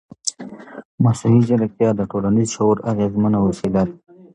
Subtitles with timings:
[1.03, 3.93] مصنوعي ځیرکتیا د ټولنیز شعور اغېزمنه وسیله ده.